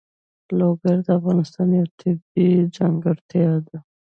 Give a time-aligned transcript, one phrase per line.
[0.59, 3.77] لوگر د افغانستان یوه طبیعي ځانګړتیا ده.